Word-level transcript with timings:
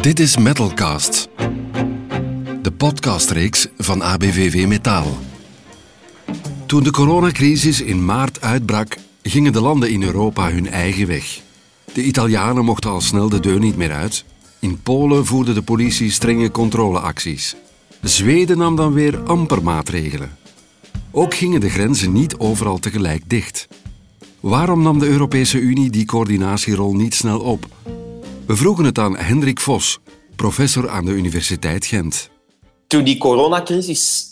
Dit 0.00 0.20
is 0.20 0.36
Metalcast, 0.36 1.28
de 2.62 2.72
podcastreeks 2.76 3.68
van 3.78 4.02
ABVV 4.02 4.66
Metaal. 4.66 5.18
Toen 6.66 6.82
de 6.82 6.90
coronacrisis 6.90 7.80
in 7.80 8.04
maart 8.04 8.40
uitbrak, 8.40 8.96
gingen 9.22 9.52
de 9.52 9.60
landen 9.60 9.90
in 9.90 10.02
Europa 10.02 10.50
hun 10.50 10.68
eigen 10.68 11.06
weg. 11.06 11.40
De 11.92 12.02
Italianen 12.02 12.64
mochten 12.64 12.90
al 12.90 13.00
snel 13.00 13.28
de 13.28 13.40
deur 13.40 13.58
niet 13.58 13.76
meer 13.76 13.92
uit. 13.92 14.24
In 14.58 14.82
Polen 14.82 15.26
voerde 15.26 15.52
de 15.52 15.62
politie 15.62 16.10
strenge 16.10 16.50
controleacties. 16.50 17.56
Zweden 18.02 18.58
nam 18.58 18.76
dan 18.76 18.92
weer 18.92 19.18
amper 19.18 19.62
maatregelen. 19.62 20.36
Ook 21.10 21.34
gingen 21.34 21.60
de 21.60 21.70
grenzen 21.70 22.12
niet 22.12 22.36
overal 22.36 22.78
tegelijk 22.78 23.22
dicht. 23.26 23.68
Waarom 24.40 24.82
nam 24.82 24.98
de 24.98 25.06
Europese 25.06 25.58
Unie 25.58 25.90
die 25.90 26.04
coördinatierol 26.04 26.94
niet 26.94 27.14
snel 27.14 27.40
op? 27.40 27.68
We 28.50 28.56
vroegen 28.56 28.84
het 28.84 28.98
aan 28.98 29.16
Hendrik 29.16 29.60
Vos, 29.60 29.98
professor 30.36 30.88
aan 30.88 31.04
de 31.04 31.10
Universiteit 31.10 31.86
Gent. 31.86 32.30
Toen 32.86 33.04
die 33.04 33.18
coronacrisis 33.18 34.28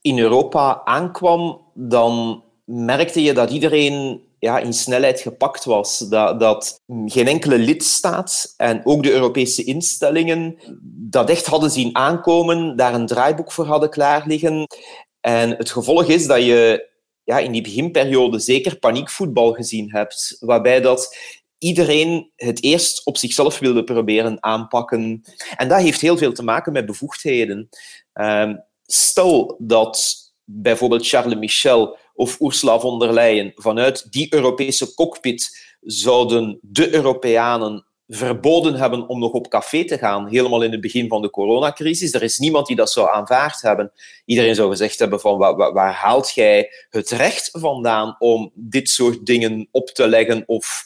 in 0.00 0.18
Europa 0.18 0.80
aankwam, 0.84 1.60
dan 1.74 2.44
merkte 2.64 3.22
je 3.22 3.32
dat 3.32 3.50
iedereen 3.50 4.20
ja, 4.38 4.58
in 4.58 4.72
snelheid 4.72 5.20
gepakt 5.20 5.64
was. 5.64 5.98
Dat, 5.98 6.40
dat 6.40 6.80
geen 7.06 7.26
enkele 7.26 7.58
lidstaat 7.58 8.54
en 8.56 8.80
ook 8.84 9.02
de 9.02 9.12
Europese 9.12 9.64
instellingen 9.64 10.58
dat 11.10 11.30
echt 11.30 11.46
hadden 11.46 11.70
zien 11.70 11.96
aankomen, 11.96 12.76
daar 12.76 12.94
een 12.94 13.06
draaiboek 13.06 13.52
voor 13.52 13.66
hadden 13.66 13.90
klaar 13.90 14.26
liggen. 14.26 14.66
En 15.20 15.50
het 15.50 15.70
gevolg 15.70 16.04
is 16.04 16.26
dat 16.26 16.42
je 16.42 16.88
ja, 17.24 17.38
in 17.38 17.52
die 17.52 17.62
beginperiode 17.62 18.38
zeker 18.38 18.78
paniekvoetbal 18.78 19.52
gezien 19.52 19.90
hebt, 19.90 20.36
waarbij 20.40 20.80
dat 20.80 21.16
iedereen 21.58 22.32
het 22.36 22.62
eerst 22.62 23.06
op 23.06 23.16
zichzelf 23.16 23.58
wilde 23.58 23.84
proberen 23.84 24.42
aanpakken. 24.42 25.22
En 25.56 25.68
dat 25.68 25.80
heeft 25.80 26.00
heel 26.00 26.16
veel 26.16 26.32
te 26.32 26.42
maken 26.42 26.72
met 26.72 26.86
bevoegdheden. 26.86 27.68
Um, 28.14 28.64
stel 28.86 29.56
dat 29.58 30.16
bijvoorbeeld 30.44 31.08
Charles 31.08 31.38
Michel 31.38 31.98
of 32.14 32.40
Ursula 32.40 32.80
von 32.80 32.98
der 32.98 33.12
Leyen 33.12 33.52
vanuit 33.54 34.12
die 34.12 34.34
Europese 34.34 34.94
cockpit 34.94 35.76
zouden 35.80 36.58
de 36.62 36.94
Europeanen 36.94 37.86
verboden 38.08 38.74
hebben 38.74 39.08
om 39.08 39.18
nog 39.18 39.32
op 39.32 39.48
café 39.48 39.84
te 39.84 39.98
gaan, 39.98 40.28
helemaal 40.28 40.62
in 40.62 40.72
het 40.72 40.80
begin 40.80 41.08
van 41.08 41.22
de 41.22 41.30
coronacrisis. 41.30 42.14
Er 42.14 42.22
is 42.22 42.38
niemand 42.38 42.66
die 42.66 42.76
dat 42.76 42.90
zou 42.90 43.10
aanvaard 43.10 43.62
hebben. 43.62 43.92
Iedereen 44.24 44.54
zou 44.54 44.70
gezegd 44.70 44.98
hebben 44.98 45.20
van 45.20 45.38
waar, 45.38 45.72
waar 45.72 45.92
haalt 45.92 46.30
jij 46.30 46.70
het 46.90 47.10
recht 47.10 47.48
vandaan 47.52 48.16
om 48.18 48.50
dit 48.54 48.88
soort 48.88 49.26
dingen 49.26 49.68
op 49.70 49.88
te 49.88 50.08
leggen 50.08 50.42
of 50.46 50.84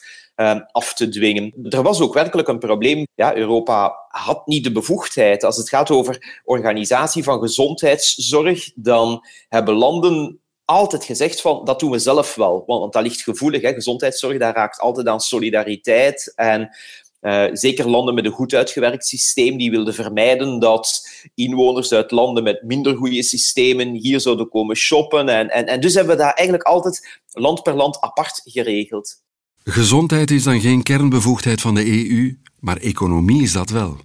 af 0.72 0.94
te 0.94 1.08
dwingen. 1.08 1.54
Er 1.68 1.82
was 1.82 2.00
ook 2.00 2.14
werkelijk 2.14 2.48
een 2.48 2.58
probleem. 2.58 3.06
Ja, 3.14 3.36
Europa 3.36 4.06
had 4.08 4.46
niet 4.46 4.64
de 4.64 4.72
bevoegdheid. 4.72 5.44
Als 5.44 5.56
het 5.56 5.68
gaat 5.68 5.90
over 5.90 6.40
organisatie 6.44 7.22
van 7.22 7.40
gezondheidszorg, 7.40 8.70
dan 8.74 9.26
hebben 9.48 9.74
landen 9.74 10.40
altijd 10.64 11.04
gezegd 11.04 11.40
van 11.40 11.64
dat 11.64 11.80
doen 11.80 11.90
we 11.90 11.98
zelf 11.98 12.34
wel. 12.34 12.64
Want, 12.66 12.92
dat 12.92 13.02
ligt 13.02 13.22
gevoelig. 13.22 13.62
Hè. 13.62 13.72
Gezondheidszorg, 13.72 14.38
daar 14.38 14.54
raakt 14.54 14.80
altijd 14.80 15.06
aan 15.06 15.20
solidariteit. 15.20 16.32
En 16.34 16.76
uh, 17.20 17.46
zeker 17.52 17.88
landen 17.88 18.14
met 18.14 18.24
een 18.24 18.30
goed 18.30 18.54
uitgewerkt 18.54 19.06
systeem, 19.06 19.56
die 19.56 19.70
wilden 19.70 19.94
vermijden 19.94 20.58
dat 20.58 21.08
inwoners 21.34 21.92
uit 21.92 22.10
landen 22.10 22.42
met 22.42 22.62
minder 22.62 22.96
goede 22.96 23.22
systemen 23.22 23.94
hier 23.94 24.20
zouden 24.20 24.48
komen 24.48 24.76
shoppen. 24.76 25.28
En, 25.28 25.50
en, 25.50 25.66
en 25.66 25.80
dus 25.80 25.94
hebben 25.94 26.16
we 26.16 26.22
daar 26.22 26.34
eigenlijk 26.34 26.68
altijd 26.68 27.20
land 27.30 27.62
per 27.62 27.74
land 27.74 28.00
apart 28.00 28.40
geregeld. 28.44 29.22
Gezondheid 29.64 30.30
is 30.30 30.42
dan 30.42 30.60
geen 30.60 30.82
kernbevoegdheid 30.82 31.60
van 31.60 31.74
de 31.74 31.86
EU, 31.86 32.38
maar 32.58 32.76
economie 32.76 33.42
is 33.42 33.52
dat 33.52 33.70
wel. 33.70 33.96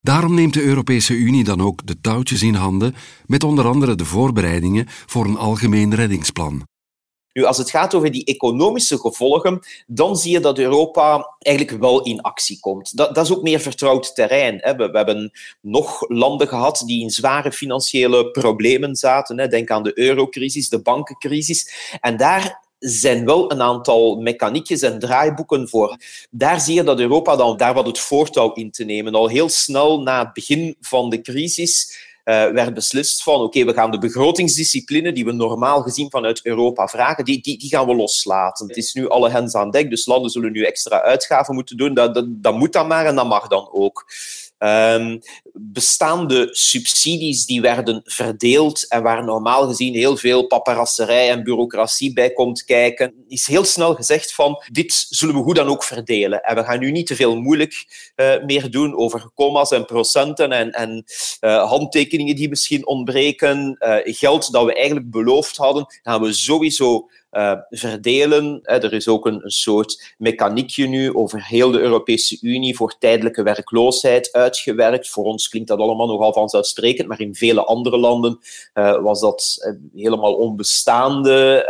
Daarom 0.00 0.34
neemt 0.34 0.54
de 0.54 0.62
Europese 0.62 1.14
Unie 1.14 1.44
dan 1.44 1.60
ook 1.60 1.86
de 1.86 2.00
touwtjes 2.00 2.42
in 2.42 2.54
handen 2.54 2.94
met 3.26 3.44
onder 3.44 3.66
andere 3.66 3.94
de 3.94 4.04
voorbereidingen 4.04 4.86
voor 4.88 5.24
een 5.24 5.36
algemeen 5.36 5.94
reddingsplan. 5.94 6.68
Nu, 7.32 7.44
als 7.44 7.58
het 7.58 7.70
gaat 7.70 7.94
over 7.94 8.10
die 8.10 8.24
economische 8.24 8.98
gevolgen, 8.98 9.60
dan 9.86 10.16
zie 10.16 10.32
je 10.32 10.40
dat 10.40 10.58
Europa 10.58 11.36
eigenlijk 11.38 11.78
wel 11.80 12.02
in 12.02 12.20
actie 12.20 12.60
komt. 12.60 12.96
Dat, 12.96 13.14
dat 13.14 13.24
is 13.24 13.32
ook 13.32 13.42
meer 13.42 13.60
vertrouwd 13.60 14.14
terrein. 14.14 14.58
Hè. 14.60 14.76
We, 14.76 14.88
hebben 14.92 15.30
nog 15.60 16.08
landen 16.08 16.48
gehad 16.48 16.82
die 16.86 17.02
in 17.02 17.10
zware 17.10 17.52
financiële 17.52 18.30
problemen 18.30 18.96
zaten. 18.96 19.38
Hè. 19.38 19.48
Denk 19.48 19.70
aan 19.70 19.82
de 19.82 19.98
eurocrisis, 19.98 20.68
de 20.68 20.82
bankencrisis. 20.82 21.72
En 22.00 22.16
daar 22.16 22.68
zijn 22.80 23.24
wel 23.24 23.52
een 23.52 23.62
aantal 23.62 24.16
mechaniekjes 24.16 24.82
en 24.82 24.98
draaiboeken 24.98 25.68
voor. 25.68 25.96
Daar 26.30 26.60
zie 26.60 26.74
je 26.74 26.82
dat 26.82 27.00
Europa 27.00 27.36
dan 27.36 27.56
daar 27.56 27.74
wat 27.74 27.86
het 27.86 27.98
voortouw 27.98 28.52
in 28.52 28.70
te 28.70 28.84
nemen. 28.84 29.14
Al 29.14 29.28
heel 29.28 29.48
snel 29.48 30.02
na 30.02 30.24
het 30.24 30.32
begin 30.32 30.76
van 30.80 31.10
de 31.10 31.20
crisis 31.20 31.98
uh, 32.24 32.50
werd 32.50 32.74
beslist 32.74 33.22
van 33.22 33.40
oké, 33.40 33.64
we 33.64 33.72
gaan 33.72 33.90
de 33.90 33.98
begrotingsdiscipline 33.98 35.12
die 35.12 35.24
we 35.24 35.32
normaal 35.32 35.82
gezien 35.82 36.10
vanuit 36.10 36.44
Europa 36.44 36.88
vragen, 36.88 37.24
die, 37.24 37.40
die, 37.40 37.58
die 37.58 37.68
gaan 37.68 37.86
we 37.86 37.94
loslaten. 37.94 38.68
Het 38.68 38.76
is 38.76 38.92
nu 38.92 39.08
alle 39.08 39.30
hens 39.30 39.54
aan 39.54 39.70
dek, 39.70 39.90
dus 39.90 40.06
landen 40.06 40.30
zullen 40.30 40.52
nu 40.52 40.64
extra 40.64 41.02
uitgaven 41.02 41.54
moeten 41.54 41.76
doen. 41.76 41.94
Dat, 41.94 42.14
dat, 42.14 42.24
dat 42.28 42.54
moet 42.54 42.72
dan 42.72 42.86
maar 42.86 43.06
en 43.06 43.14
dat 43.14 43.28
mag 43.28 43.48
dan 43.48 43.68
ook. 43.72 44.06
Um, 44.62 45.20
bestaande 45.52 46.48
subsidies 46.50 47.46
die 47.46 47.60
werden 47.60 48.00
verdeeld 48.04 48.88
en 48.88 49.02
waar 49.02 49.24
normaal 49.24 49.68
gezien 49.68 49.94
heel 49.94 50.16
veel 50.16 50.46
paparasserij 50.46 51.30
en 51.30 51.42
bureaucratie 51.42 52.12
bij 52.12 52.32
komt 52.32 52.64
kijken, 52.64 53.14
is 53.28 53.46
heel 53.46 53.64
snel 53.64 53.94
gezegd 53.94 54.34
van 54.34 54.62
dit 54.72 55.06
zullen 55.08 55.34
we 55.34 55.42
goed 55.42 55.56
dan 55.56 55.68
ook 55.68 55.84
verdelen. 55.84 56.42
En 56.42 56.54
we 56.54 56.64
gaan 56.64 56.78
nu 56.78 56.90
niet 56.90 57.06
te 57.06 57.16
veel 57.16 57.36
moeilijk 57.36 57.86
uh, 58.16 58.44
meer 58.44 58.70
doen 58.70 58.96
over 58.96 59.30
commas 59.34 59.70
en 59.70 59.84
procenten 59.84 60.52
en, 60.52 60.70
en 60.70 61.04
uh, 61.40 61.68
handtekeningen 61.68 62.36
die 62.36 62.48
misschien 62.48 62.86
ontbreken, 62.86 63.76
uh, 63.78 63.96
geld 64.02 64.52
dat 64.52 64.64
we 64.64 64.74
eigenlijk 64.74 65.10
beloofd 65.10 65.56
hadden, 65.56 65.86
gaan 66.02 66.22
we 66.22 66.32
sowieso 66.32 67.08
uh, 67.30 67.52
verdelen. 67.68 68.60
Er 68.62 68.92
is 68.92 69.08
ook 69.08 69.26
een, 69.26 69.44
een, 69.44 69.50
soort 69.50 70.14
mechaniekje 70.18 70.86
nu 70.86 71.14
over 71.14 71.46
heel 71.46 71.70
de 71.70 71.80
Europese 71.80 72.38
Unie 72.40 72.76
voor 72.76 72.98
tijdelijke 72.98 73.42
werkloosheid 73.42 74.32
uitgewerkt. 74.32 75.08
Voor 75.08 75.24
ons 75.24 75.48
klinkt 75.48 75.68
dat 75.68 75.78
allemaal 75.78 76.06
nogal 76.06 76.32
vanzelfsprekend, 76.32 77.08
maar 77.08 77.20
in 77.20 77.34
vele 77.34 77.64
andere 77.64 77.98
landen 77.98 78.38
uh, 78.74 79.02
was 79.02 79.20
dat 79.20 79.56
uh, 79.60 80.02
helemaal 80.02 80.34
onbestaande. 80.34 81.64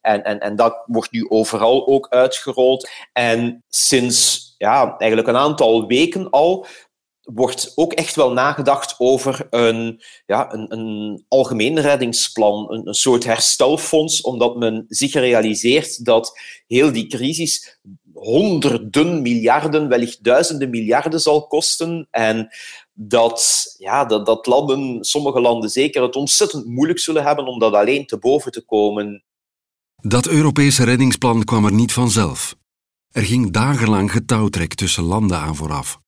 en, 0.00 0.24
en, 0.24 0.38
en 0.38 0.56
dat 0.56 0.84
wordt 0.86 1.12
nu 1.12 1.28
overal 1.28 1.86
ook 1.86 2.06
uitgerold. 2.08 2.88
En 3.12 3.64
sinds 3.68 4.48
ja, 4.58 4.96
eigenlijk 4.98 5.28
een 5.28 5.36
aantal 5.36 5.86
weken 5.86 6.30
al 6.30 6.66
wordt 7.34 7.72
ook 7.74 7.92
echt 7.92 8.14
wel 8.14 8.32
nagedacht 8.32 8.94
over 8.98 9.46
een, 9.50 10.02
ja, 10.26 10.52
een, 10.52 10.72
een 10.72 11.24
algemeen 11.28 11.80
reddingsplan, 11.80 12.72
een, 12.84 12.94
soort 12.94 13.24
herstelfonds, 13.24 14.20
omdat 14.20 14.56
men 14.56 14.84
zich 14.88 15.12
realiseert 15.12 16.04
dat 16.04 16.40
heel 16.66 16.92
die 16.92 17.06
crisis 17.06 17.78
honderden 18.12 19.22
miljarden, 19.22 19.88
wellicht 19.88 20.24
duizenden 20.24 20.70
miljarden 20.70 21.20
zal 21.20 21.46
kosten. 21.46 22.08
En 22.10 22.48
dat, 22.92 23.64
ja, 23.78 24.04
dat, 24.04 24.26
dat 24.26 24.46
landen, 24.46 25.04
sommige 25.04 25.40
landen 25.40 25.70
zeker, 25.70 26.02
het 26.02 26.16
ontzettend 26.16 26.66
moeilijk 26.66 26.98
zullen 26.98 27.24
hebben 27.24 27.46
om 27.46 27.58
dat 27.58 27.74
alleen 27.74 28.06
te 28.06 28.18
boven 28.18 28.52
te 28.52 28.64
komen. 28.64 29.24
Dat 29.96 30.26
Europese 30.26 30.84
reddingsplan 30.84 31.44
kwam 31.44 31.64
er 31.64 31.72
niet 31.72 31.92
vanzelf. 31.92 32.56
Er 33.10 33.22
ging 33.22 33.50
dagenlang 33.50 34.12
getouwtrek 34.12 34.74
tussen 34.74 35.04
landen 35.04 35.38
aan 35.38 35.56
vooraf. 35.56 36.00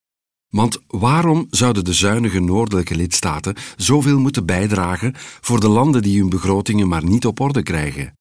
Want 0.50 0.78
waarom 0.87 1.47
zouden 1.50 1.84
de 1.84 1.93
zuinige 1.93 2.41
noordelijke 2.41 2.94
lidstaten 2.94 3.55
zoveel 3.77 4.19
moeten 4.19 4.47
bijdragen 4.47 5.12
voor 5.16 5.61
de 5.61 5.69
landen 5.69 6.03
die 6.03 6.21
hun 6.21 6.28
begrotingen 6.28 6.88
maar 6.88 7.05
niet 7.05 7.27
op 7.27 7.41
orde 7.41 7.62
krijgen? 7.62 8.19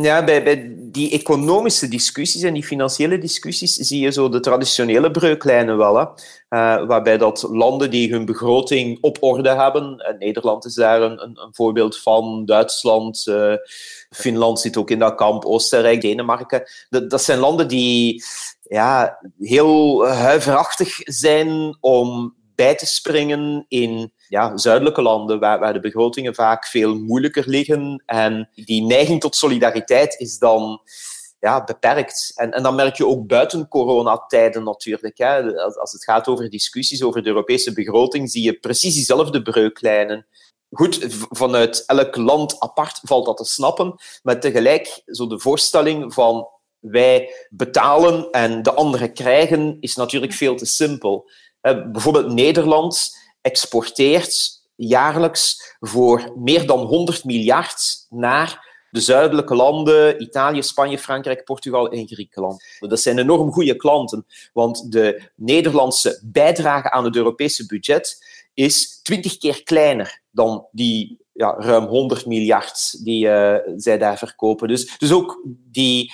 Ja, 0.00 0.24
bij, 0.24 0.42
bij 0.42 0.74
die 0.78 1.10
economische 1.10 1.88
discussies 1.88 2.42
en 2.42 2.54
die 2.54 2.64
financiële 2.64 3.18
discussies 3.18 3.74
zie 3.74 4.00
je 4.00 4.12
zo 4.12 4.28
de 4.28 4.40
traditionele 4.40 5.10
breuklijnen 5.10 5.76
wel. 5.76 5.96
Hè? 5.96 6.02
Uh, 6.02 6.86
waarbij 6.86 7.18
dat 7.18 7.46
landen 7.50 7.90
die 7.90 8.10
hun 8.10 8.24
begroting 8.24 8.98
op 9.00 9.16
orde 9.20 9.54
hebben, 9.54 9.98
en 9.98 10.18
Nederland 10.18 10.64
is 10.64 10.74
daar 10.74 11.02
een, 11.02 11.22
een, 11.22 11.38
een 11.42 11.54
voorbeeld 11.54 11.98
van, 11.98 12.44
Duitsland, 12.44 13.26
uh, 13.28 13.54
Finland 14.10 14.60
zit 14.60 14.76
ook 14.76 14.90
in 14.90 14.98
dat 14.98 15.14
kamp, 15.14 15.44
Oostenrijk, 15.44 16.00
Denemarken. 16.00 16.62
Dat 16.88 17.22
zijn 17.22 17.38
landen 17.38 17.68
die 17.68 18.22
ja, 18.72 19.18
heel 19.38 20.06
huiverachtig 20.06 20.96
zijn 20.98 21.76
om 21.80 22.36
bij 22.54 22.74
te 22.74 22.86
springen 22.86 23.64
in 23.68 24.12
ja, 24.28 24.56
zuidelijke 24.56 25.02
landen, 25.02 25.40
waar, 25.40 25.58
waar 25.58 25.72
de 25.72 25.80
begrotingen 25.80 26.34
vaak 26.34 26.66
veel 26.66 26.94
moeilijker 26.94 27.48
liggen. 27.48 28.02
En 28.06 28.48
die 28.54 28.82
neiging 28.82 29.20
tot 29.20 29.36
solidariteit 29.36 30.18
is 30.18 30.38
dan 30.38 30.80
ja, 31.38 31.64
beperkt. 31.64 32.32
En, 32.34 32.52
en 32.52 32.62
dan 32.62 32.74
merk 32.74 32.96
je 32.96 33.06
ook 33.06 33.26
buiten 33.26 33.68
coronatijden 33.68 34.64
natuurlijk. 34.64 35.18
Hè. 35.18 35.54
Als, 35.56 35.76
als 35.76 35.92
het 35.92 36.04
gaat 36.04 36.28
over 36.28 36.50
discussies 36.50 37.02
over 37.02 37.22
de 37.22 37.28
Europese 37.28 37.72
begroting, 37.72 38.30
zie 38.30 38.42
je 38.42 38.58
precies 38.58 38.94
diezelfde 38.94 39.42
breuklijnen. 39.42 40.26
Goed, 40.70 40.98
vanuit 41.28 41.82
elk 41.86 42.16
land 42.16 42.60
apart 42.60 43.00
valt 43.02 43.26
dat 43.26 43.36
te 43.36 43.44
snappen, 43.44 43.94
maar 44.22 44.40
tegelijk 44.40 45.02
zo 45.06 45.26
de 45.26 45.40
voorstelling 45.40 46.14
van 46.14 46.48
wij 46.82 47.34
betalen 47.50 48.30
en 48.30 48.62
de 48.62 48.72
anderen 48.72 49.12
krijgen, 49.12 49.76
is 49.80 49.96
natuurlijk 49.96 50.32
veel 50.32 50.56
te 50.56 50.66
simpel. 50.66 51.30
bijvoorbeeld 51.60 52.32
Nederland 52.32 53.16
exporteert 53.40 54.60
jaarlijks 54.74 55.76
voor 55.80 56.32
meer 56.36 56.66
dan 56.66 56.78
100 56.78 57.24
miljard 57.24 58.06
naar 58.08 58.70
de 58.90 59.00
zuidelijke 59.00 59.54
landen, 59.54 60.22
Italië, 60.22 60.62
Spanje, 60.62 60.98
Frankrijk, 60.98 61.44
Portugal 61.44 61.88
en 61.88 62.08
Griekenland. 62.08 62.64
Dat 62.78 63.00
zijn 63.00 63.18
enorm 63.18 63.52
goede 63.52 63.76
klanten, 63.76 64.26
want 64.52 64.92
de 64.92 65.30
Nederlandse 65.34 66.20
bijdrage 66.24 66.90
aan 66.90 67.04
het 67.04 67.16
Europese 67.16 67.66
budget 67.66 68.24
is 68.54 69.00
twintig 69.02 69.38
keer 69.38 69.62
kleiner 69.62 70.20
dan 70.30 70.66
die 70.72 71.20
ja, 71.32 71.54
ruim 71.58 71.84
100 71.84 72.26
miljard 72.26 73.04
die 73.04 73.26
uh, 73.26 73.56
zij 73.76 73.98
daar 73.98 74.18
verkopen. 74.18 74.68
Dus, 74.68 74.98
dus 74.98 75.12
ook 75.12 75.42
die 75.70 76.12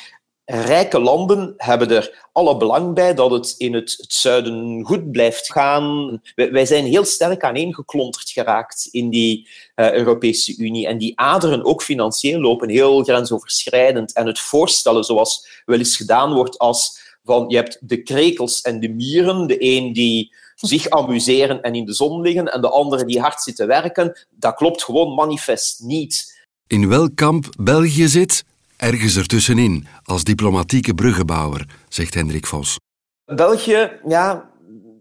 rijke 0.51 1.01
landen 1.01 1.55
hebben 1.57 1.91
er 1.91 2.29
alle 2.33 2.57
belang 2.57 2.95
bij 2.95 3.15
dat 3.15 3.31
het 3.31 3.55
in 3.59 3.75
het, 3.75 4.05
zuiden 4.09 4.85
goed 4.85 5.11
blijft 5.11 5.53
gaan. 5.53 6.21
Wij, 6.35 6.67
zijn 6.67 6.85
heel 6.85 7.05
sterk 7.05 7.45
aaneengeklonterd 7.45 8.31
geraakt 8.31 8.89
in 8.91 9.11
die 9.11 9.49
uh, 9.77 9.93
Europese 9.93 10.57
Unie. 10.57 10.87
En 10.87 10.99
die 10.99 11.19
aderen, 11.19 11.65
ook 11.65 11.83
financieel, 11.83 12.41
lopen 12.41 12.69
heel 12.69 13.03
grensoverschrijdend. 13.03 14.13
En 14.13 14.27
het 14.27 14.39
voorstellen, 14.39 15.05
zoals 15.05 15.63
wel 15.65 15.79
eens 15.79 15.97
gedaan 15.97 16.33
wordt, 16.33 16.59
als 16.59 17.07
van 17.25 17.49
je 17.49 17.57
hebt 17.57 17.79
de 17.81 18.03
krekels 18.03 18.61
en 18.61 18.81
de 18.81 18.89
mieren, 18.89 19.47
de 19.47 19.57
een 19.59 19.93
die 19.93 20.35
zich 20.55 20.91
amuseren 20.91 21.63
en 21.63 21.75
in 21.75 21.85
de 21.85 21.95
zon 21.95 22.21
liggen, 22.21 22.53
en 22.53 22.61
de 22.61 22.71
andere 22.71 23.05
die 23.05 23.21
hard 23.21 23.43
zitten 23.43 23.67
werken, 23.67 24.27
dat 24.31 24.55
klopt 24.55 24.85
gewoon 24.85 25.15
manifest 25.15 25.81
niet. 25.81 26.37
In 26.67 26.89
welk 26.89 27.17
kamp 27.17 27.49
België 27.59 28.09
zit, 28.09 28.45
ergens 28.79 29.17
ertussenin, 29.17 29.87
als 30.05 30.25
diplomatieke 30.25 30.95
bruggenbouwer, 30.95 31.67
zegt 31.89 32.15
Hendrik 32.15 32.47
Vos. 32.47 32.77
België, 33.25 33.91
ja, 34.07 34.51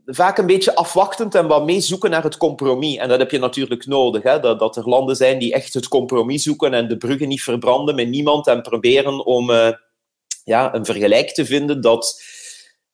vaak 0.06 0.38
een 0.38 0.45
beetje 0.45 0.75
afwachtend 0.75 1.35
en 1.35 1.47
wat 1.47 1.65
mee 1.65 1.79
zoeken 1.79 2.09
naar 2.09 2.24
het 2.24 2.38
compromis. 2.38 2.97
En 2.97 3.09
dat 3.09 3.19
heb 3.19 3.31
je 3.31 3.39
natuurlijk 3.39 3.85
nodig. 3.85 4.24
Hè? 4.24 4.39
Dat, 4.39 4.59
dat 4.59 4.75
er 4.75 4.89
landen 4.89 5.15
zijn 5.15 5.39
die 5.39 5.53
echt 5.53 5.74
het 5.74 5.88
compromis 5.88 6.44
zoeken 6.44 6.74
en 6.74 6.88
de 6.88 6.97
bruggen 6.97 7.27
niet 7.27 7.41
verbranden 7.41 7.95
met 7.95 8.09
niemand 8.09 8.47
en 8.47 8.62
proberen 8.62 9.25
om 9.25 9.50
uh, 9.50 9.69
ja, 10.44 10.74
een 10.74 10.85
vergelijk 10.85 11.33
te 11.33 11.45
vinden 11.45 11.81
dat 11.81 12.21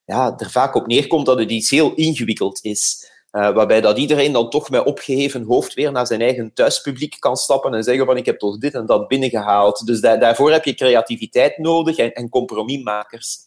ja, 0.06 0.34
er 0.38 0.52
vaak 0.52 0.76
op 0.76 0.88
neerkomt 0.88 1.26
dat 1.26 1.40
het 1.40 1.52
iets 1.52 1.70
heel 1.70 1.94
ingewikkeld 1.94 2.60
is. 2.64 3.12
Uh, 3.34 3.54
waarbij 3.54 3.82
dat 3.82 3.98
iedereen 3.98 4.32
dan 4.32 4.50
toch 4.50 4.70
met 4.70 4.86
opgeheven 4.86 5.44
hoofd 5.44 5.74
weer 5.74 5.92
naar 5.92 6.08
zijn 6.08 6.22
eigen 6.22 6.54
thuispubliek 6.54 7.16
kan 7.20 7.36
stappen 7.36 7.74
en 7.74 7.84
zeggen 7.84 8.06
van 8.06 8.18
ik 8.18 8.26
heb 8.26 8.40
toch 8.40 8.58
dit 8.58 8.74
en 8.74 8.86
dat 8.86 9.08
binnengehaald. 9.08 9.86
Dus 9.86 10.02
da 10.02 10.18
daarvoor 10.18 10.52
heb 10.52 10.66
je 10.66 10.74
creativiteit 10.74 11.58
nodig 11.58 11.98
en, 11.98 12.14
en 12.14 12.30
compromismakers. 12.30 13.38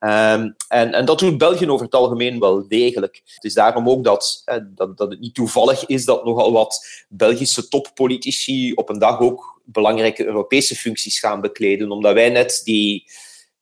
Um, 0.00 0.54
en, 0.68 0.92
en, 0.92 1.04
dat 1.04 1.18
doet 1.18 1.38
België 1.38 1.68
over 1.68 1.84
het 1.84 1.94
algemeen 1.94 2.38
wel 2.38 2.68
degelijk. 2.68 3.22
Het 3.24 3.44
is 3.44 3.54
daarom 3.54 3.88
ook 3.88 4.04
dat, 4.04 4.42
eh, 4.44 4.56
dat, 4.66 4.96
dat 4.96 5.10
het 5.10 5.20
niet 5.20 5.34
toevallig 5.34 5.86
is 5.86 6.04
dat 6.04 6.24
nogal 6.24 6.52
wat 6.52 7.04
Belgische 7.08 7.68
toppolitici 7.68 8.72
op 8.72 8.88
een 8.88 8.98
dag 8.98 9.20
ook 9.20 9.60
belangrijke 9.64 10.26
Europese 10.26 10.76
functies 10.76 11.18
gaan 11.18 11.40
bekleden, 11.40 11.90
omdat 11.90 12.14
wij 12.14 12.30
net 12.30 12.60
die 12.64 13.04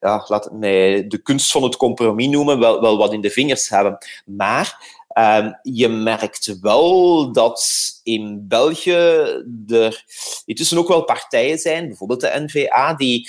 ja, 0.00 0.24
laat 0.28 0.52
mij 0.52 1.06
de 1.06 1.22
kunst 1.22 1.50
van 1.50 1.62
het 1.62 1.76
compromis 1.76 2.28
noemen, 2.28 2.58
wel, 2.58 2.80
wel 2.80 2.98
wat 2.98 3.12
in 3.12 3.20
de 3.20 3.30
vingers 3.30 3.68
hebben. 3.68 3.98
Maar 4.24 4.97
um, 5.18 5.58
je 5.62 5.88
merkt 5.88 6.58
wel 6.60 7.32
dat 7.32 7.64
in 8.02 8.44
België 8.48 8.92
er 9.68 10.04
intussen 10.44 10.78
ook 10.78 10.88
wel 10.88 11.04
partijen 11.04 11.58
zijn, 11.58 11.86
bijvoorbeeld 11.86 12.20
de 12.20 12.46
NVA, 12.46 12.94
die 12.94 13.28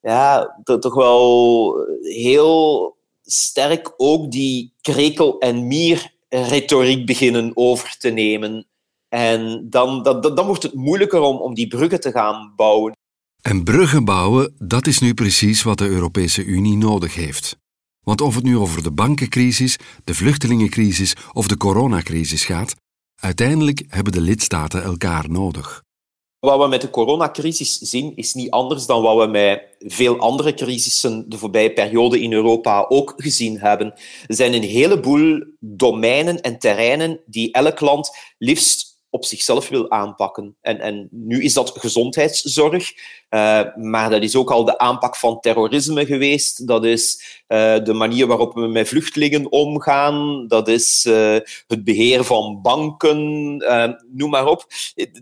ja, 0.00 0.56
toch 0.62 0.94
wel 0.94 1.74
heel 2.02 2.96
sterk 3.22 3.94
ook 3.96 4.30
die 4.30 4.72
krekel- 4.80 5.38
en 5.38 5.66
mier-retoriek 5.66 7.06
beginnen 7.06 7.50
over 7.54 7.96
te 7.98 8.10
nemen. 8.10 8.66
En 9.08 9.66
dan, 9.70 10.02
dan, 10.02 10.20
dan 10.20 10.46
wordt 10.46 10.62
het 10.62 10.74
moeilijker 10.74 11.20
om, 11.20 11.36
om 11.36 11.54
die 11.54 11.68
bruggen 11.68 12.00
te 12.00 12.10
gaan 12.10 12.52
bouwen. 12.56 12.92
En 13.40 13.64
bruggen 13.64 14.04
bouwen, 14.04 14.54
dat 14.58 14.86
is 14.86 14.98
nu 14.98 15.14
precies 15.14 15.62
wat 15.62 15.78
de 15.78 15.88
Europese 15.88 16.44
Unie 16.44 16.76
nodig 16.76 17.14
heeft. 17.14 17.56
Want 18.04 18.20
of 18.20 18.34
het 18.34 18.44
nu 18.44 18.58
over 18.58 18.82
de 18.82 18.90
bankencrisis, 18.90 19.78
de 20.04 20.14
vluchtelingencrisis 20.14 21.14
of 21.32 21.48
de 21.48 21.56
coronacrisis 21.56 22.44
gaat, 22.44 22.74
uiteindelijk 23.20 23.82
hebben 23.88 24.12
de 24.12 24.20
lidstaten 24.20 24.82
elkaar 24.82 25.30
nodig. 25.30 25.82
Wat 26.38 26.58
we 26.58 26.68
met 26.68 26.80
de 26.80 26.90
coronacrisis 26.90 27.78
zien, 27.78 28.16
is 28.16 28.34
niet 28.34 28.50
anders 28.50 28.86
dan 28.86 29.02
wat 29.02 29.16
we 29.16 29.26
met 29.26 29.76
veel 29.78 30.18
andere 30.18 30.54
crisissen 30.54 31.28
de 31.28 31.38
voorbije 31.38 31.72
periode 31.72 32.20
in 32.20 32.32
Europa 32.32 32.86
ook 32.88 33.12
gezien 33.16 33.58
hebben. 33.58 33.86
Er 34.26 34.34
zijn 34.34 34.52
een 34.52 34.62
heleboel 34.62 35.44
domeinen 35.60 36.40
en 36.40 36.58
terreinen 36.58 37.20
die 37.26 37.52
elk 37.52 37.80
land 37.80 38.10
liefst 38.38 38.93
op 39.14 39.24
zichzelf 39.24 39.68
wil 39.68 39.90
aanpakken. 39.90 40.56
En, 40.60 40.80
en 40.80 41.08
nu 41.10 41.42
is 41.42 41.52
dat 41.52 41.72
gezondheidszorg, 41.78 42.92
uh, 43.30 43.60
maar 43.74 44.10
dat 44.10 44.22
is 44.22 44.36
ook 44.36 44.50
al 44.50 44.64
de 44.64 44.78
aanpak 44.78 45.16
van 45.16 45.40
terrorisme 45.40 46.06
geweest. 46.06 46.66
Dat 46.66 46.84
is 46.84 47.22
uh, 47.48 47.84
de 47.84 47.92
manier 47.92 48.26
waarop 48.26 48.54
we 48.54 48.66
met 48.66 48.88
vluchtelingen 48.88 49.52
omgaan. 49.52 50.46
Dat 50.48 50.68
is 50.68 51.04
uh, 51.08 51.36
het 51.66 51.84
beheer 51.84 52.24
van 52.24 52.60
banken, 52.62 53.18
noem 54.12 54.30
maar 54.30 54.46
op. 54.46 54.66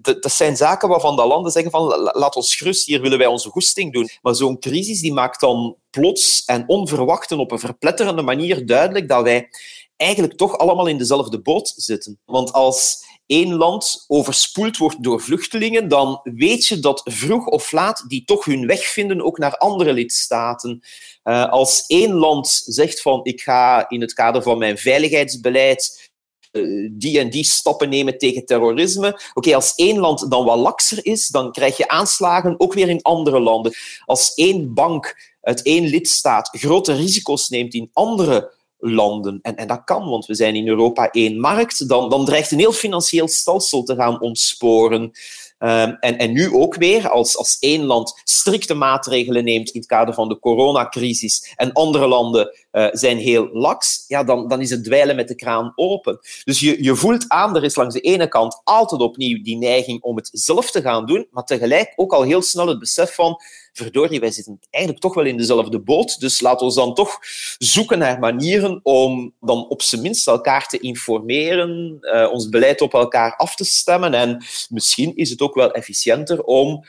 Dat, 0.00 0.23
dat, 0.23 0.33
zijn 0.33 0.56
zaken 0.56 0.89
waarvan 0.89 1.17
de 1.17 1.27
landen 1.27 1.53
zeggen 1.53 1.71
van 1.71 1.83
laat 2.12 2.37
ons 2.37 2.55
gerust, 2.55 2.87
hier 2.87 3.00
willen 3.00 3.19
wij 3.19 3.27
onze 3.27 3.49
goesting 3.49 3.93
doen. 3.93 4.09
Maar 4.23 4.35
zo'n 4.35 4.59
crisis 4.59 5.00
die 5.00 5.12
maakt 5.12 5.41
dan 5.41 5.77
plots 5.91 6.44
en 6.44 6.65
onverwacht 6.67 7.31
en 7.31 7.39
op 7.39 7.53
een 7.53 7.59
verpletterende 7.59 8.23
manier 8.23 8.67
duidelijk 8.67 9.09
dat 9.09 9.23
wij 9.23 9.49
eigenlijk 9.97 10.37
toch 10.37 10.59
allemaal 10.59 10.87
in 10.87 10.99
dezelfde 10.99 11.41
boot 11.41 11.73
zitten. 11.77 12.19
Want 12.25 12.53
als 12.53 13.05
één 13.32 13.55
land 13.55 14.05
overspoeld 14.08 14.76
wordt 14.76 15.02
door 15.02 15.20
vluchtelingen, 15.20 15.88
dan 15.88 16.20
weet 16.23 16.67
je 16.67 16.79
dat 16.79 17.00
vroeg 17.05 17.46
of 17.46 17.73
laat 17.73 18.05
die 18.08 18.25
toch 18.25 18.44
hun 18.44 18.67
weg 18.67 18.84
vinden 18.84 19.23
ook 19.23 19.38
naar 19.38 19.56
andere 19.56 19.93
lidstaten. 19.93 20.82
Uh, 21.25 21.49
als 21.49 21.84
één 21.87 22.12
land 22.12 22.62
zegt 22.67 23.02
van 23.02 23.20
ik 23.23 23.40
ga 23.40 23.88
in 23.88 24.00
het 24.00 24.12
kader 24.12 24.43
van 24.43 24.58
mijn 24.58 24.79
veiligheidsbeleid 24.79 26.11
uh, 26.52 26.90
die 26.93 27.19
en 27.19 27.31
die 27.31 27.44
stappen 27.44 27.88
nemen 27.88 28.19
tegen 28.19 28.46
terrorisme. 28.46 29.20
Oké, 29.34 29.55
als 29.55 29.75
één 29.75 29.99
land 29.99 30.31
dan 30.31 30.44
wat 30.44 30.58
lakser 30.58 31.06
is, 31.06 31.29
dan 31.29 31.52
krijg 31.52 31.76
je 31.76 31.88
aanslagen 31.88 32.55
ook 32.61 32.73
weer 32.73 32.88
in 32.88 33.02
andere 33.02 33.40
landen. 33.40 33.73
Als 34.05 34.34
één 34.34 34.75
bank 34.75 35.31
uit 35.40 35.62
één 35.62 35.84
lidstaat 35.84 36.49
grote 36.52 36.94
risico's 36.94 37.49
neemt 37.49 37.75
in 37.75 37.90
andere 37.93 38.52
landen. 38.84 39.38
En, 39.43 39.56
en 39.56 39.67
dat 39.67 39.84
kan, 39.84 40.08
want 40.08 40.26
we 40.26 40.34
zijn 40.34 40.55
in 40.55 40.69
Europa 40.69 41.11
één 41.11 41.40
markt. 41.40 41.89
Dan, 41.89 42.10
dan 42.10 42.24
dreigt 42.24 42.51
een 42.51 42.58
heel 42.58 42.72
financieel 42.72 43.29
stelsel 43.29 43.82
te 43.82 43.94
gaan 43.94 44.20
ontsporen. 44.20 45.12
Um, 45.58 45.96
en, 46.01 46.19
en 46.19 46.32
nu 46.32 46.53
ook 46.53 46.74
weer, 46.74 47.08
als, 47.08 47.36
als 47.36 47.56
één 47.60 47.84
land 47.84 48.20
strikte 48.24 48.74
maatregelen 48.74 49.44
neemt 49.44 49.70
in 49.70 49.81
het 49.81 49.89
kader 49.89 50.15
van 50.15 50.29
de 50.29 50.39
coronacrisis 50.39 51.53
en 51.56 51.72
andere 51.72 52.06
landen 52.06 52.53
uh, 52.72 52.89
zijn 52.93 53.19
heel 53.19 53.48
laks, 53.53 54.05
ja, 54.08 54.24
dan, 54.24 54.48
dan 54.48 54.60
is 54.60 54.70
het 54.70 54.84
dweilen 54.84 55.17
met 55.17 55.29
de 55.29 55.34
kraan 55.34 55.72
open. 55.74 56.19
Dus 56.44 56.60
je, 56.60 56.82
je 56.82 56.96
voelt 56.96 57.29
aan, 57.29 57.56
er 57.56 57.65
is 57.65 57.77
langs 57.77 57.94
de 57.94 58.01
ene 58.01 58.29
kant 58.29 58.60
altijd 58.65 59.01
opnieuw 59.01 59.43
die 59.43 59.56
neiging 59.56 60.03
om 60.03 60.17
het 60.17 60.29
zelf 60.32 60.70
te 60.70 60.82
gaan 60.82 61.06
doen, 61.06 61.27
maar 61.31 61.44
tegelijk 61.44 61.93
ook 61.96 62.12
al 62.12 62.22
heel 62.22 62.43
snel 62.43 62.67
het 62.67 62.79
besef 62.79 63.15
van 63.15 63.41
verdorie, 63.72 64.20
wij 64.20 64.31
zitten 64.31 64.58
eigenlijk 64.70 65.05
toch 65.05 65.14
wel 65.14 65.24
in 65.24 65.36
dezelfde 65.36 65.81
boot. 65.81 66.20
Dus 66.20 66.41
laten 66.41 66.67
we 66.67 66.74
dan 66.74 66.94
toch 66.94 67.19
zoeken 67.58 67.98
naar 67.98 68.19
manieren 68.19 68.81
om 68.82 69.34
dan 69.41 69.69
op 69.69 69.82
zijn 69.82 70.02
minst 70.02 70.29
elkaar 70.29 70.69
te 70.69 70.79
informeren, 70.79 71.98
uh, 72.00 72.29
ons 72.32 72.48
beleid 72.48 72.81
op 72.81 72.94
elkaar 72.94 73.36
af 73.36 73.55
te 73.55 73.64
stemmen. 73.64 74.14
En 74.14 74.44
misschien 74.69 75.17
is 75.17 75.31
het 75.31 75.41
ook 75.41 75.55
wel 75.55 75.72
efficiënter 75.72 76.43
om 76.43 76.84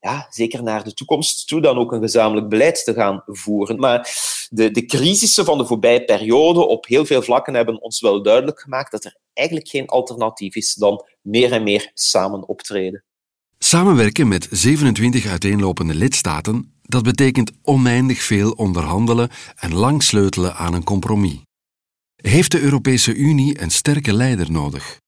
ja, 0.00 0.26
zeker 0.30 0.62
naar 0.62 0.84
de 0.84 0.94
toekomst 0.94 1.48
toe, 1.48 1.60
dan 1.60 1.78
ook 1.78 1.92
een 1.92 2.00
gezamenlijk 2.00 2.48
beleid 2.48 2.84
te 2.84 2.94
gaan 2.94 3.22
voeren. 3.26 3.78
Maar 3.78 4.10
de, 4.50 4.70
de 4.70 4.84
crisissen 4.84 5.44
van 5.44 5.58
de 5.58 5.66
voorbije 5.66 6.04
periode 6.04 6.66
op 6.66 6.86
heel 6.86 7.06
veel 7.06 7.22
vlakken 7.22 7.54
hebben 7.54 7.80
ons 7.80 8.00
wel 8.00 8.22
duidelijk 8.22 8.60
gemaakt 8.60 8.90
dat 8.90 9.04
er 9.04 9.16
eigenlijk 9.32 9.68
geen 9.68 9.86
alternatief 9.86 10.54
is 10.54 10.74
dan 10.74 11.04
meer 11.20 11.52
en 11.52 11.62
meer 11.62 11.90
samen 11.94 12.48
optreden. 12.48 13.04
Samenwerken 13.64 14.28
met 14.28 14.48
27 14.50 15.26
uiteenlopende 15.26 15.94
lidstaten, 15.94 16.72
dat 16.82 17.02
betekent 17.02 17.52
oneindig 17.62 18.22
veel 18.22 18.50
onderhandelen 18.50 19.28
en 19.56 19.74
lang 19.74 20.02
sleutelen 20.02 20.54
aan 20.54 20.74
een 20.74 20.84
compromis. 20.84 21.38
Heeft 22.16 22.50
de 22.50 22.60
Europese 22.60 23.14
Unie 23.14 23.60
een 23.60 23.70
sterke 23.70 24.12
leider 24.12 24.50
nodig? 24.50 24.98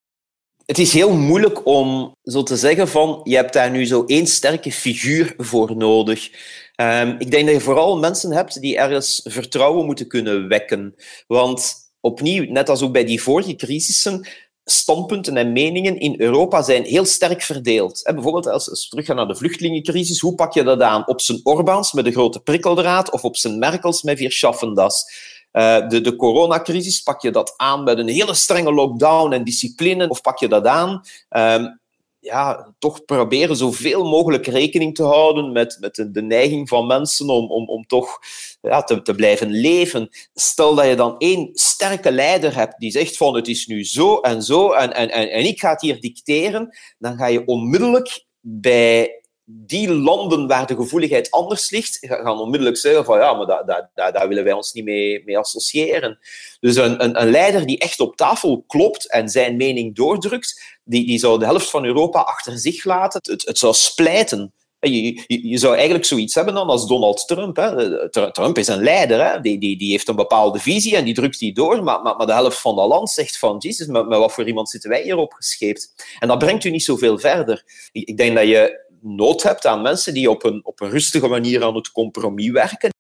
Het 0.67 0.79
is 0.79 0.93
heel 0.93 1.17
moeilijk 1.17 1.67
om 1.67 2.17
zo 2.23 2.43
te 2.43 2.57
zeggen 2.57 2.89
van 2.89 3.21
je 3.25 3.37
hebt 3.37 3.53
daar 3.53 3.71
nu 3.71 3.87
zo 3.87 4.05
één 4.07 4.27
sterke 4.27 4.73
figuur 4.73 5.35
voor 5.37 5.77
nodig. 5.77 6.31
Um, 6.77 7.17
ik 7.19 7.31
denk 7.31 7.47
dat 7.47 7.55
je 7.55 7.61
vooral 7.61 7.99
mensen 7.99 8.33
hebt 8.33 8.61
die 8.61 8.77
ergens 8.77 9.21
vertrouwen 9.25 9.87
moeten 9.87 10.09
kunnen 10.09 10.49
wekken. 10.49 10.95
Want 11.27 11.75
opnieuw, 12.01 12.45
net 12.45 12.69
als 12.69 12.83
ook 12.83 12.93
bij 12.93 13.05
die 13.05 13.23
vorige 13.23 13.57
crisissen, 13.57 14.27
standpunten 14.65 15.37
en 15.37 15.53
meningen 15.53 15.99
in 15.99 16.15
Europa 16.21 16.63
zijn 16.63 16.85
heel 16.85 17.05
sterk 17.05 17.43
verdeeld. 17.43 18.03
Bijvoorbeeld 18.15 18.47
als 18.47 18.67
we 18.67 18.89
teruggaan 18.89 19.17
naar 19.17 19.27
de 19.27 19.37
vluchtelingencrisis, 19.37 20.21
hoe 20.21 20.35
pak 20.35 20.55
je 20.55 20.63
dat 20.63 20.81
aan? 20.81 21.07
Op 21.07 21.21
zijn 21.21 21.41
Orbans 21.43 21.93
met 21.93 22.05
de 22.05 22.13
grote 22.13 22.41
prikkeldraad 22.41 23.11
of 23.11 23.25
op 23.25 23.37
zijn 23.37 23.59
Merkels 23.59 24.03
met 24.03 24.19
vier 24.19 24.33
Schaffendas? 24.33 25.05
Uh, 25.53 25.89
de, 25.89 26.01
de 26.01 26.17
coronacrisis, 26.17 27.03
pak 27.03 27.23
je 27.23 27.31
dat 27.31 27.55
aan 27.57 27.85
met 27.85 27.99
een 27.99 28.09
hele 28.09 28.35
strenge 28.35 28.73
lockdown 28.73 29.33
en 29.33 29.45
discipline, 29.45 30.09
of 30.09 30.21
pak 30.21 30.39
je 30.39 30.49
dat 30.49 30.67
aan 30.67 31.03
um, 31.31 31.81
ja, 32.23 32.75
toch 32.79 33.05
proberen 33.05 33.57
zoveel 33.57 34.05
mogelijk 34.05 34.47
rekening 34.47 34.95
te 34.95 35.03
houden 35.03 35.53
met, 35.53 35.77
met 35.81 36.09
de, 36.11 36.23
neiging 36.23 36.69
van 36.69 36.87
mensen 36.87 37.29
om, 37.29 37.51
om, 37.51 37.69
om 37.69 37.87
toch 37.87 38.19
ja, 38.61 38.83
te, 38.83 39.03
te 39.03 39.15
blijven 39.15 39.51
leven. 39.51 40.09
Stel 40.35 40.75
dat 40.75 40.87
je 40.87 40.95
dan 40.95 41.19
één 41.19 41.51
sterke 41.53 42.13
leider 42.13 42.55
hebt 42.55 42.79
die 42.79 42.91
zegt 42.91 43.17
van 43.17 43.35
het 43.35 43.49
is 43.49 43.67
nu 43.67 43.85
zo 43.85 44.21
en 44.21 44.43
zo 44.43 44.73
en, 44.73 44.95
en, 44.95 45.11
en, 45.11 45.31
en 45.31 45.45
ik 45.45 45.61
ga 45.61 45.71
het 45.71 45.81
hier 45.81 46.01
dicteren, 46.01 46.77
dan 46.99 47.17
ga 47.17 47.27
je 47.27 47.47
onmiddellijk 47.47 48.25
bij 48.41 49.22
die 49.45 49.95
landen 49.95 50.47
waar 50.47 50.67
de 50.67 50.75
gevoeligheid 50.75 51.31
anders 51.31 51.71
ligt, 51.71 51.99
gaan 52.01 52.39
onmiddellijk 52.39 52.77
zeggen 52.77 53.05
van 53.05 53.19
ja, 53.19 53.33
maar 53.33 53.91
daar, 53.95 54.29
willen 54.29 54.45
wij 54.45 54.53
ons 54.53 54.73
niet 54.73 54.85
mee, 54.85 55.23
mee 55.25 55.39
associëren. 55.39 56.19
Dus 56.61 56.77
een, 56.77 57.05
een, 57.05 57.23
een, 57.23 57.31
leider 57.31 57.67
die 57.67 57.79
echt 57.79 58.01
op 58.01 58.17
tafel 58.17 58.65
klopt 58.67 59.11
en 59.11 59.29
zijn 59.29 59.57
mening 59.57 59.97
doordrukt, 59.97 60.79
die, 60.85 61.07
die 61.07 61.19
zou 61.19 61.39
de 61.39 61.45
helft 61.45 61.71
van 61.71 61.85
Europa 61.85 62.21
achter 62.21 62.59
zich 62.59 62.85
laten. 62.85 63.21
Het, 63.23 63.47
het 63.47 63.59
zou 63.59 63.75
splijten. 63.75 64.53
Je, 64.81 65.25
je, 65.27 65.59
zou 65.59 65.75
eigenlijk 65.75 66.05
zoiets 66.05 66.35
hebben 66.35 66.55
dan 66.55 66.69
als 66.69 66.87
Donald 66.87 67.27
Trump. 67.27 67.57
Hè. 67.57 68.11
Trump 68.33 68.59
is 68.59 68.69
een 68.69 68.83
leider, 68.83 69.33
hè. 69.33 69.41
Die, 69.41 69.59
die, 69.59 69.91
heeft 69.91 70.09
een 70.09 70.17
bepaalde 70.17 70.59
visie 70.59 70.97
en 70.97 71.05
die 71.05 71.15
drukt 71.15 71.39
die 71.39 71.55
door, 71.55 71.83
maar, 71.83 72.03
maar, 72.03 72.17
maar 72.17 72.27
de 72.27 72.33
helft 72.33 72.61
van 72.61 72.77
dat 72.77 72.89
land 72.89 73.11
zegt 73.11 73.39
van 73.39 73.57
Jezus, 73.59 73.87
met, 73.87 74.07
wat 74.07 74.33
voor 74.33 74.47
iemand 74.47 74.71
zitten 74.71 74.91
wij 74.91 75.03
hier 75.03 75.17
opgescheept? 75.17 75.95
En 76.19 76.29
dat 76.29 76.39
brengt 76.39 76.65
u 76.65 76.71
niet 76.71 76.85
zoveel 76.85 77.19
verder. 77.19 77.65
Ik 77.93 78.17
denk 78.17 78.37
dat 78.37 78.47
je 78.47 78.91
nood 79.03 79.43
hebt 79.43 79.67
aan 79.67 79.83
mensen 79.83 80.15
die 80.15 80.31
op 80.31 80.45
een, 80.45 80.65
op 80.65 80.81
een 80.81 80.91
rustige 80.91 81.29
manier 81.29 81.65
aan 81.65 81.75
het 81.75 81.91
compromis 81.91 82.51
werken. 82.51 82.91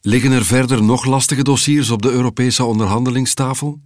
Liggen 0.00 0.32
er 0.32 0.44
verder 0.44 0.82
nog 0.82 1.04
lastige 1.04 1.42
dossiers 1.42 1.90
op 1.90 2.02
de 2.02 2.10
Europese 2.10 2.64
onderhandelingstafel? 2.64 3.80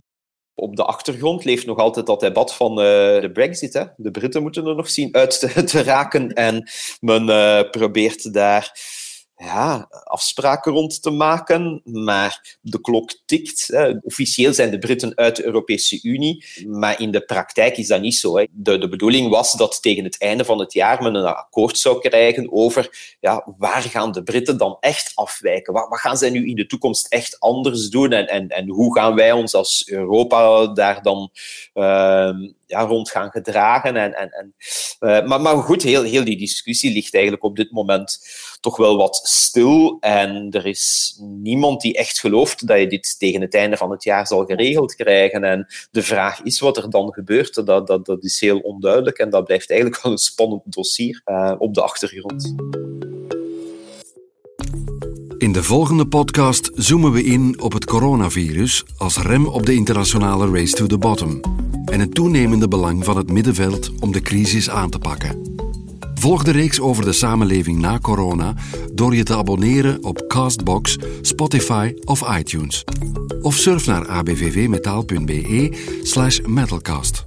Op 0.54 0.76
de 0.76 0.84
achtergrond 0.84 1.44
leeft 1.44 1.66
nog 1.66 1.78
altijd 1.78 2.06
dat 2.06 2.20
debat 2.20 2.54
van 2.54 2.70
uh, 2.70 2.84
de 3.20 3.30
Brexit. 3.32 3.72
Hè. 3.72 3.84
De 3.96 4.10
Britten 4.10 4.42
moeten 4.42 4.66
er 4.66 4.74
nog 4.74 4.90
zien 4.90 5.14
uit 5.14 5.40
te, 5.40 5.64
te 5.72 5.82
raken 5.82 6.32
en 6.32 6.70
men 7.00 7.28
uh, 7.28 7.70
probeert 7.70 8.32
daar 8.32 8.80
ja, 9.44 9.88
afspraken 10.04 10.72
rond 10.72 11.02
te 11.02 11.10
maken, 11.10 11.80
maar 11.84 12.58
de 12.60 12.80
klok 12.80 13.12
tikt. 13.26 13.68
Officieel 14.02 14.52
zijn 14.52 14.70
de 14.70 14.78
Britten 14.78 15.16
uit 15.16 15.36
de 15.36 15.44
Europese 15.44 15.98
Unie, 16.02 16.44
maar 16.66 17.00
in 17.00 17.10
de 17.10 17.20
praktijk 17.20 17.76
is 17.76 17.88
dat 17.88 18.00
niet 18.00 18.14
zo. 18.14 18.46
De, 18.50 18.78
de 18.78 18.88
bedoeling 18.88 19.30
was 19.30 19.52
dat 19.52 19.82
tegen 19.82 20.04
het 20.04 20.20
einde 20.20 20.44
van 20.44 20.58
het 20.58 20.72
jaar 20.72 21.02
men 21.02 21.14
een 21.14 21.24
akkoord 21.24 21.78
zou 21.78 22.00
krijgen 22.00 22.52
over 22.52 23.16
ja, 23.20 23.54
waar 23.58 23.82
gaan 23.82 24.12
de 24.12 24.22
Britten 24.22 24.56
dan 24.56 24.76
echt 24.80 25.12
afwijken? 25.14 25.72
Wat, 25.72 25.88
wat 25.88 26.00
gaan 26.00 26.16
zij 26.16 26.30
nu 26.30 26.46
in 26.46 26.56
de 26.56 26.66
toekomst 26.66 27.06
echt 27.06 27.40
anders 27.40 27.88
doen 27.88 28.12
en, 28.12 28.28
en, 28.28 28.48
en 28.48 28.68
hoe 28.68 28.94
gaan 28.94 29.14
wij 29.14 29.32
ons 29.32 29.54
als 29.54 29.88
Europa 29.88 30.66
daar 30.66 31.02
dan 31.02 31.30
uh, 31.74 32.30
ja, 32.72 32.80
rond 32.80 33.10
gaan 33.10 33.30
gedragen? 33.30 33.96
En, 33.96 34.14
en, 34.14 34.30
en, 34.30 34.54
uh, 35.00 35.26
maar, 35.26 35.40
maar 35.40 35.56
goed, 35.56 35.82
heel, 35.82 36.02
heel 36.02 36.24
die 36.24 36.38
discussie 36.38 36.92
ligt 36.92 37.14
eigenlijk 37.14 37.44
op 37.44 37.56
dit 37.56 37.70
moment 37.70 38.18
toch 38.60 38.76
wel 38.76 38.96
wat 38.96 39.20
stil. 39.22 39.96
En 40.00 40.50
er 40.50 40.66
is 40.66 41.14
niemand 41.20 41.80
die 41.80 41.96
echt 41.96 42.20
gelooft 42.20 42.66
dat 42.66 42.78
je 42.78 42.86
dit 42.86 43.18
tegen 43.18 43.40
het 43.40 43.54
einde 43.54 43.76
van 43.76 43.90
het 43.90 44.04
jaar 44.04 44.26
zal 44.26 44.44
geregeld 44.44 44.94
krijgen. 44.94 45.44
En 45.44 45.66
de 45.90 46.02
vraag 46.02 46.42
is 46.42 46.60
wat 46.60 46.76
er 46.76 46.90
dan 46.90 47.12
gebeurt. 47.12 47.66
Dat, 47.66 47.86
dat, 47.86 48.06
dat 48.06 48.24
is 48.24 48.40
heel 48.40 48.58
onduidelijk. 48.58 49.18
En 49.18 49.30
dat 49.30 49.44
blijft 49.44 49.70
eigenlijk 49.70 50.02
wel 50.02 50.12
een 50.12 50.18
spannend 50.18 50.62
dossier 50.64 51.22
uh, 51.24 51.54
op 51.58 51.74
de 51.74 51.82
achtergrond. 51.82 52.54
In 55.38 55.52
de 55.52 55.62
volgende 55.62 56.06
podcast 56.06 56.70
zoomen 56.74 57.12
we 57.12 57.24
in 57.24 57.60
op 57.60 57.72
het 57.72 57.84
coronavirus 57.84 58.84
als 58.96 59.18
rem 59.18 59.46
op 59.46 59.66
de 59.66 59.74
internationale 59.74 60.50
race 60.50 60.74
to 60.74 60.86
the 60.86 60.98
bottom 60.98 61.40
en 61.92 62.00
het 62.00 62.14
toenemende 62.14 62.68
belang 62.68 63.04
van 63.04 63.16
het 63.16 63.30
middenveld 63.30 63.90
om 64.00 64.12
de 64.12 64.20
crisis 64.20 64.70
aan 64.70 64.90
te 64.90 64.98
pakken. 64.98 65.56
Volg 66.14 66.42
de 66.42 66.50
reeks 66.50 66.80
over 66.80 67.04
de 67.04 67.12
samenleving 67.12 67.78
na 67.78 67.98
corona 67.98 68.54
door 68.92 69.14
je 69.14 69.22
te 69.22 69.36
abonneren 69.36 70.04
op 70.04 70.24
Castbox, 70.28 70.98
Spotify 71.20 71.94
of 72.04 72.38
iTunes. 72.38 72.84
Of 73.42 73.54
surf 73.54 73.86
naar 73.86 74.06
abvvmetaal.be 74.06 75.78
slash 76.02 76.40
metalcast. 76.40 77.24